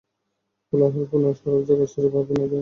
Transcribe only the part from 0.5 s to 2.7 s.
কোলাহলপূর্ণ সরব জগৎ ছেড়ে ভাবেন নীরব সুদিন।